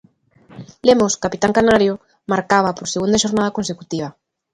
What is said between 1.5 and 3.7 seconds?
canario, marcaba por segunda xornada